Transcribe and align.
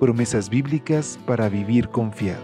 Promesas 0.00 0.50
bíblicas 0.50 1.18
para 1.24 1.48
vivir 1.48 1.88
confiado. 1.88 2.42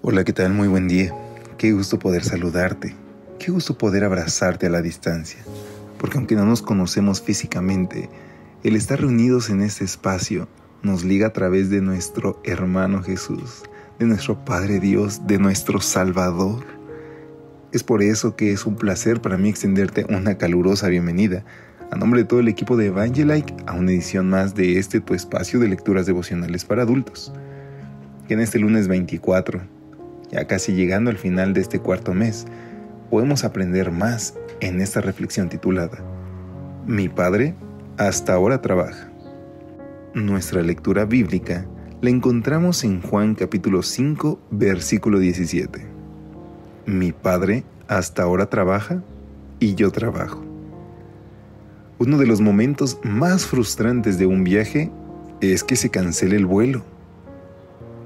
Hola, 0.00 0.24
¿qué 0.24 0.32
tal? 0.32 0.54
Muy 0.54 0.66
buen 0.66 0.88
día. 0.88 1.14
Qué 1.58 1.72
gusto 1.72 1.98
poder 1.98 2.24
saludarte. 2.24 2.96
Qué 3.38 3.52
gusto 3.52 3.76
poder 3.76 4.04
abrazarte 4.04 4.66
a 4.66 4.70
la 4.70 4.80
distancia. 4.80 5.40
Porque 5.98 6.16
aunque 6.16 6.36
no 6.36 6.46
nos 6.46 6.62
conocemos 6.62 7.20
físicamente, 7.20 8.08
el 8.64 8.76
estar 8.76 9.00
reunidos 9.00 9.50
en 9.50 9.60
este 9.60 9.84
espacio 9.84 10.48
nos 10.82 11.04
liga 11.04 11.26
a 11.26 11.32
través 11.32 11.68
de 11.68 11.82
nuestro 11.82 12.40
hermano 12.44 13.02
Jesús, 13.02 13.64
de 13.98 14.06
nuestro 14.06 14.44
Padre 14.44 14.80
Dios, 14.80 15.26
de 15.26 15.38
nuestro 15.38 15.80
Salvador. 15.80 16.75
Es 17.72 17.82
por 17.82 18.02
eso 18.02 18.36
que 18.36 18.52
es 18.52 18.64
un 18.64 18.76
placer 18.76 19.20
para 19.20 19.36
mí 19.36 19.48
extenderte 19.48 20.06
una 20.08 20.38
calurosa 20.38 20.88
bienvenida 20.88 21.44
a 21.90 21.96
nombre 21.96 22.20
de 22.20 22.26
todo 22.26 22.40
el 22.40 22.48
equipo 22.48 22.76
de 22.76 22.86
Evangelike 22.86 23.54
a 23.66 23.74
una 23.74 23.90
edición 23.90 24.28
más 24.28 24.54
de 24.54 24.78
este 24.78 25.00
tu 25.00 25.14
espacio 25.14 25.58
de 25.58 25.68
lecturas 25.68 26.06
devocionales 26.06 26.64
para 26.64 26.82
adultos. 26.82 27.32
En 28.28 28.40
este 28.40 28.58
lunes 28.58 28.88
24 28.88 29.60
ya 30.30 30.46
casi 30.46 30.74
llegando 30.74 31.10
al 31.10 31.18
final 31.18 31.52
de 31.52 31.60
este 31.60 31.78
cuarto 31.78 32.14
mes, 32.14 32.46
podemos 33.10 33.44
aprender 33.44 33.90
más 33.92 34.34
en 34.60 34.80
esta 34.80 35.00
reflexión 35.00 35.48
titulada 35.48 35.98
Mi 36.86 37.08
Padre 37.08 37.54
hasta 37.96 38.34
ahora 38.34 38.60
trabaja. 38.60 39.10
Nuestra 40.14 40.62
lectura 40.62 41.04
bíblica 41.04 41.66
la 42.00 42.10
encontramos 42.10 42.84
en 42.84 43.02
Juan 43.02 43.34
capítulo 43.34 43.82
5, 43.82 44.40
versículo 44.50 45.18
17. 45.18 45.95
Mi 46.86 47.12
Padre 47.12 47.64
hasta 47.88 48.22
ahora 48.22 48.46
trabaja 48.46 49.02
y 49.58 49.74
yo 49.74 49.90
trabajo. 49.90 50.44
Uno 51.98 52.18
de 52.18 52.26
los 52.26 52.40
momentos 52.40 52.98
más 53.02 53.46
frustrantes 53.46 54.18
de 54.18 54.26
un 54.26 54.44
viaje 54.44 54.90
es 55.40 55.64
que 55.64 55.76
se 55.76 55.90
cancele 55.90 56.36
el 56.36 56.46
vuelo 56.46 56.82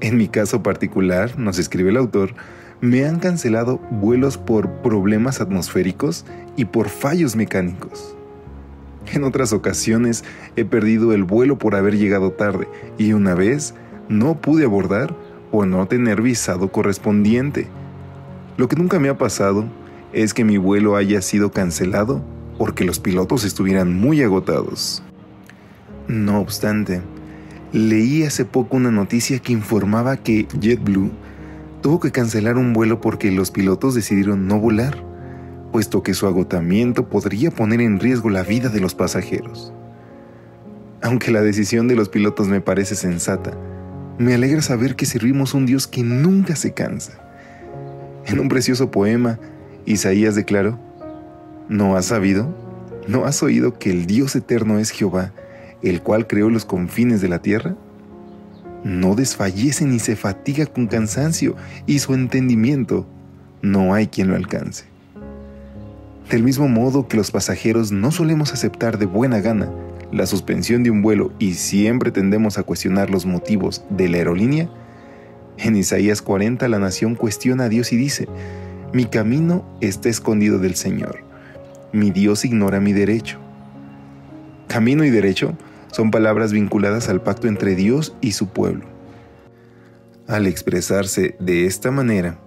en 0.00 0.16
mi 0.16 0.28
caso 0.28 0.62
particular, 0.62 1.38
nos 1.38 1.58
escribe 1.58 1.90
el 1.90 1.98
autor, 1.98 2.34
me 2.80 3.04
han 3.04 3.18
cancelado 3.18 3.78
vuelos 3.90 4.38
por 4.38 4.70
problemas 4.80 5.40
atmosféricos 5.40 6.24
y 6.56 6.64
por 6.64 6.88
fallos 6.88 7.36
mecánicos. 7.36 8.16
En 9.12 9.24
otras 9.24 9.52
ocasiones 9.52 10.24
he 10.56 10.64
perdido 10.64 11.12
el 11.12 11.24
vuelo 11.24 11.58
por 11.58 11.74
haber 11.74 11.98
llegado 11.98 12.32
tarde 12.32 12.66
y 12.96 13.12
una 13.12 13.34
vez 13.34 13.74
no 14.08 14.40
pude 14.40 14.64
abordar 14.64 15.14
por 15.50 15.66
no 15.66 15.86
tener 15.86 16.22
visado 16.22 16.72
correspondiente. 16.72 17.66
Lo 18.60 18.68
que 18.68 18.76
nunca 18.76 18.98
me 18.98 19.08
ha 19.08 19.16
pasado 19.16 19.64
es 20.12 20.34
que 20.34 20.44
mi 20.44 20.58
vuelo 20.58 20.96
haya 20.96 21.22
sido 21.22 21.50
cancelado 21.50 22.22
porque 22.58 22.84
los 22.84 23.00
pilotos 23.00 23.44
estuvieran 23.44 23.98
muy 23.98 24.22
agotados. 24.22 25.02
No 26.08 26.40
obstante, 26.40 27.00
Leí 27.72 28.22
hace 28.22 28.44
poco 28.44 28.76
una 28.76 28.90
noticia 28.90 29.38
que 29.38 29.54
informaba 29.54 30.18
que 30.18 30.46
JetBlue 30.60 31.10
tuvo 31.80 32.00
que 32.00 32.10
cancelar 32.10 32.58
un 32.58 32.74
vuelo 32.74 33.00
porque 33.00 33.30
los 33.30 33.50
pilotos 33.50 33.94
decidieron 33.94 34.46
no 34.46 34.58
volar, 34.58 35.02
puesto 35.72 36.02
que 36.02 36.12
su 36.12 36.26
agotamiento 36.26 37.08
podría 37.08 37.50
poner 37.50 37.80
en 37.80 37.98
riesgo 37.98 38.28
la 38.28 38.42
vida 38.42 38.68
de 38.68 38.80
los 38.80 38.94
pasajeros. 38.94 39.72
Aunque 41.00 41.30
la 41.30 41.40
decisión 41.40 41.88
de 41.88 41.96
los 41.96 42.10
pilotos 42.10 42.46
me 42.48 42.60
parece 42.60 42.94
sensata, 42.94 43.56
me 44.18 44.34
alegra 44.34 44.60
saber 44.60 44.96
que 44.96 45.06
servimos 45.06 45.54
un 45.54 45.64
Dios 45.64 45.86
que 45.86 46.02
nunca 46.02 46.56
se 46.56 46.74
cansa. 46.74 47.29
En 48.30 48.38
un 48.38 48.48
precioso 48.48 48.92
poema, 48.92 49.40
Isaías 49.86 50.36
declaró, 50.36 50.78
¿No 51.68 51.96
has 51.96 52.06
sabido? 52.06 52.54
¿No 53.08 53.24
has 53.24 53.42
oído 53.42 53.76
que 53.78 53.90
el 53.90 54.06
Dios 54.06 54.36
eterno 54.36 54.78
es 54.78 54.90
Jehová? 54.90 55.32
el 55.82 56.02
cual 56.02 56.26
creó 56.26 56.50
los 56.50 56.64
confines 56.64 57.20
de 57.20 57.28
la 57.28 57.40
tierra? 57.40 57.74
No 58.84 59.14
desfallece 59.14 59.84
ni 59.84 59.98
se 59.98 60.14
fatiga 60.14 60.66
con 60.66 60.86
cansancio, 60.86 61.56
y 61.86 61.98
su 61.98 62.14
entendimiento 62.14 63.06
no 63.62 63.94
hay 63.94 64.06
quien 64.06 64.28
lo 64.28 64.36
alcance. 64.36 64.84
Del 66.30 66.42
mismo 66.42 66.68
modo 66.68 67.08
que 67.08 67.16
los 67.16 67.30
pasajeros 67.30 67.92
no 67.92 68.12
solemos 68.12 68.52
aceptar 68.52 68.98
de 68.98 69.06
buena 69.06 69.40
gana 69.40 69.70
la 70.12 70.26
suspensión 70.26 70.82
de 70.82 70.90
un 70.90 71.02
vuelo 71.02 71.32
y 71.38 71.54
siempre 71.54 72.10
tendemos 72.10 72.58
a 72.58 72.62
cuestionar 72.62 73.10
los 73.10 73.26
motivos 73.26 73.84
de 73.90 74.08
la 74.08 74.18
aerolínea, 74.18 74.68
en 75.62 75.76
Isaías 75.76 76.22
40 76.22 76.68
la 76.68 76.78
nación 76.78 77.14
cuestiona 77.14 77.64
a 77.64 77.68
Dios 77.68 77.92
y 77.92 77.96
dice, 77.96 78.28
mi 78.92 79.04
camino 79.04 79.64
está 79.80 80.08
escondido 80.08 80.58
del 80.58 80.74
Señor, 80.74 81.22
mi 81.92 82.10
Dios 82.10 82.44
ignora 82.44 82.80
mi 82.80 82.92
derecho. 82.92 83.38
Camino 84.68 85.04
y 85.04 85.10
derecho 85.10 85.56
son 85.92 86.10
palabras 86.10 86.52
vinculadas 86.52 87.08
al 87.08 87.22
pacto 87.22 87.48
entre 87.48 87.74
Dios 87.74 88.14
y 88.20 88.32
su 88.32 88.48
pueblo. 88.48 88.84
Al 90.26 90.46
expresarse 90.46 91.34
de 91.40 91.66
esta 91.66 91.90
manera, 91.90 92.38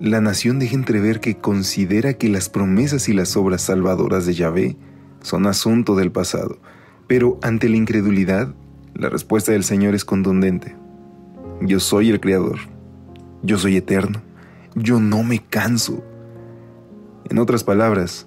la 0.00 0.20
nación 0.20 0.58
deja 0.58 0.74
entrever 0.74 1.20
que 1.20 1.36
considera 1.36 2.14
que 2.14 2.28
las 2.28 2.48
promesas 2.48 3.08
y 3.08 3.12
las 3.12 3.36
obras 3.36 3.62
salvadoras 3.62 4.26
de 4.26 4.34
Yahvé 4.34 4.76
son 5.22 5.46
asunto 5.46 5.94
del 5.96 6.12
pasado, 6.12 6.58
pero 7.06 7.38
ante 7.42 7.68
la 7.68 7.76
incredulidad, 7.76 8.54
la 8.94 9.10
respuesta 9.10 9.52
del 9.52 9.64
Señor 9.64 9.94
es 9.94 10.04
contundente. 10.04 10.76
Yo 11.60 11.80
soy 11.80 12.10
el 12.10 12.20
Creador, 12.20 12.58
yo 13.42 13.58
soy 13.58 13.76
eterno, 13.76 14.22
yo 14.74 15.00
no 15.00 15.22
me 15.22 15.40
canso. 15.40 16.04
En 17.28 17.38
otras 17.38 17.64
palabras, 17.64 18.26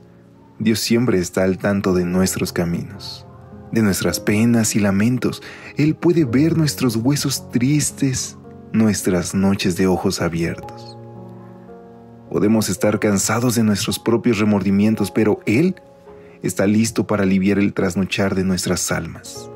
Dios 0.59 0.79
siempre 0.79 1.17
está 1.17 1.43
al 1.43 1.57
tanto 1.57 1.93
de 1.93 2.05
nuestros 2.05 2.53
caminos 2.53 3.25
de 3.71 3.81
nuestras 3.81 4.19
penas 4.19 4.75
y 4.75 4.79
lamentos. 4.79 5.41
Él 5.77 5.95
puede 5.95 6.25
ver 6.25 6.57
nuestros 6.57 6.95
huesos 6.95 7.49
tristes, 7.51 8.37
nuestras 8.73 9.33
noches 9.33 9.75
de 9.77 9.87
ojos 9.87 10.21
abiertos. 10.21 10.97
Podemos 12.29 12.69
estar 12.69 12.99
cansados 12.99 13.55
de 13.55 13.63
nuestros 13.63 13.99
propios 13.99 14.39
remordimientos, 14.39 15.11
pero 15.11 15.39
Él 15.45 15.75
está 16.43 16.65
listo 16.65 17.05
para 17.05 17.23
aliviar 17.23 17.59
el 17.59 17.73
trasnochar 17.73 18.35
de 18.35 18.43
nuestras 18.43 18.91
almas. 18.91 19.49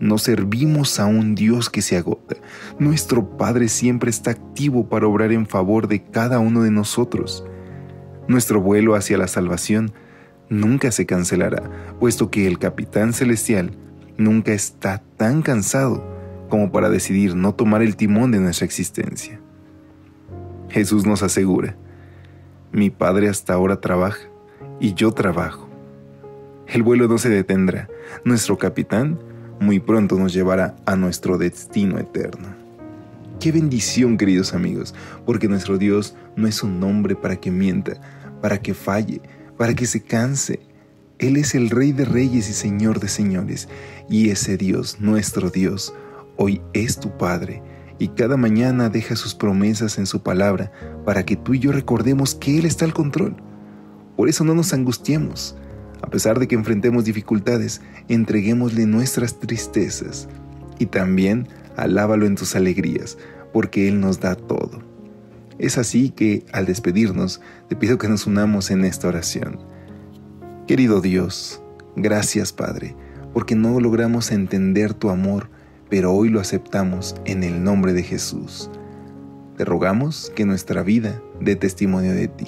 No 0.00 0.18
servimos 0.18 1.00
a 1.00 1.06
un 1.06 1.34
Dios 1.34 1.70
que 1.70 1.82
se 1.82 1.96
agota. 1.96 2.36
Nuestro 2.78 3.36
Padre 3.36 3.68
siempre 3.68 4.10
está 4.10 4.30
activo 4.30 4.88
para 4.88 5.06
obrar 5.08 5.32
en 5.32 5.46
favor 5.46 5.88
de 5.88 6.02
cada 6.02 6.38
uno 6.38 6.62
de 6.62 6.70
nosotros. 6.70 7.44
Nuestro 8.28 8.60
vuelo 8.60 8.94
hacia 8.94 9.18
la 9.18 9.26
salvación 9.26 9.92
nunca 10.48 10.92
se 10.92 11.06
cancelará, 11.06 11.62
puesto 11.98 12.30
que 12.30 12.46
el 12.46 12.58
capitán 12.58 13.12
celestial 13.12 13.76
nunca 14.16 14.52
está 14.52 15.02
tan 15.16 15.42
cansado 15.42 16.04
como 16.48 16.70
para 16.70 16.90
decidir 16.90 17.34
no 17.34 17.54
tomar 17.54 17.82
el 17.82 17.96
timón 17.96 18.30
de 18.30 18.38
nuestra 18.38 18.66
existencia. 18.66 19.40
Jesús 20.68 21.06
nos 21.06 21.22
asegura, 21.22 21.76
mi 22.72 22.90
Padre 22.90 23.28
hasta 23.28 23.54
ahora 23.54 23.80
trabaja 23.80 24.28
y 24.80 24.94
yo 24.94 25.12
trabajo. 25.12 25.68
El 26.66 26.82
vuelo 26.82 27.08
no 27.08 27.16
se 27.16 27.30
detendrá, 27.30 27.88
nuestro 28.24 28.58
capitán 28.58 29.18
muy 29.60 29.80
pronto 29.80 30.16
nos 30.16 30.32
llevará 30.32 30.76
a 30.86 30.96
nuestro 30.96 31.38
destino 31.38 31.98
eterno. 31.98 32.48
Qué 33.40 33.52
bendición, 33.52 34.16
queridos 34.16 34.54
amigos, 34.54 34.94
porque 35.24 35.48
nuestro 35.48 35.78
Dios 35.78 36.16
no 36.36 36.48
es 36.48 36.62
un 36.62 36.82
hombre 36.82 37.14
para 37.14 37.36
que 37.36 37.50
mienta, 37.50 38.00
para 38.40 38.60
que 38.60 38.74
falle, 38.74 39.20
para 39.56 39.74
que 39.74 39.86
se 39.86 40.02
canse. 40.02 40.60
Él 41.18 41.36
es 41.36 41.54
el 41.54 41.70
Rey 41.70 41.92
de 41.92 42.04
Reyes 42.04 42.48
y 42.48 42.52
Señor 42.52 43.00
de 43.00 43.08
Señores, 43.08 43.68
y 44.08 44.30
ese 44.30 44.56
Dios, 44.56 44.98
nuestro 45.00 45.50
Dios, 45.50 45.94
hoy 46.36 46.60
es 46.72 46.98
tu 46.98 47.16
Padre, 47.16 47.62
y 47.98 48.08
cada 48.08 48.36
mañana 48.36 48.88
deja 48.88 49.16
sus 49.16 49.34
promesas 49.34 49.98
en 49.98 50.06
su 50.06 50.22
palabra 50.22 50.72
para 51.04 51.24
que 51.24 51.36
tú 51.36 51.54
y 51.54 51.58
yo 51.58 51.72
recordemos 51.72 52.34
que 52.34 52.58
Él 52.58 52.66
está 52.66 52.84
al 52.84 52.94
control. 52.94 53.36
Por 54.16 54.28
eso 54.28 54.44
no 54.44 54.54
nos 54.54 54.72
angustiemos. 54.72 55.56
A 56.02 56.08
pesar 56.08 56.38
de 56.38 56.46
que 56.46 56.54
enfrentemos 56.54 57.04
dificultades, 57.04 57.80
entreguémosle 58.08 58.86
nuestras 58.86 59.38
tristezas 59.38 60.28
y 60.78 60.86
también 60.86 61.48
alábalo 61.76 62.26
en 62.26 62.36
tus 62.36 62.54
alegrías, 62.56 63.18
porque 63.52 63.88
Él 63.88 64.00
nos 64.00 64.20
da 64.20 64.34
todo. 64.34 64.80
Es 65.58 65.76
así 65.76 66.10
que, 66.10 66.44
al 66.52 66.66
despedirnos, 66.66 67.40
te 67.68 67.76
pido 67.76 67.98
que 67.98 68.08
nos 68.08 68.26
unamos 68.26 68.70
en 68.70 68.84
esta 68.84 69.08
oración. 69.08 69.58
Querido 70.68 71.00
Dios, 71.00 71.62
gracias 71.96 72.52
Padre, 72.52 72.94
porque 73.32 73.56
no 73.56 73.80
logramos 73.80 74.30
entender 74.30 74.94
tu 74.94 75.10
amor, 75.10 75.50
pero 75.88 76.12
hoy 76.12 76.28
lo 76.28 76.40
aceptamos 76.40 77.16
en 77.24 77.42
el 77.42 77.64
nombre 77.64 77.92
de 77.92 78.02
Jesús. 78.02 78.70
Te 79.56 79.64
rogamos 79.64 80.30
que 80.36 80.44
nuestra 80.44 80.82
vida 80.82 81.20
dé 81.40 81.56
testimonio 81.56 82.12
de 82.12 82.28
ti. 82.28 82.46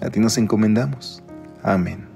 A 0.00 0.10
ti 0.10 0.18
nos 0.18 0.38
encomendamos. 0.38 1.22
Amén. 1.62 2.15